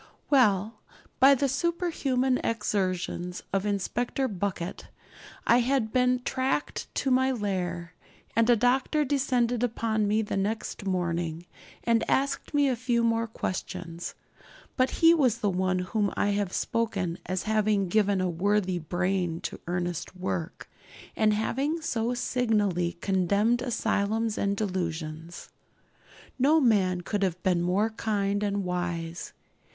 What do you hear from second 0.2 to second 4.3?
Well, by the superhuman exertions of Inspector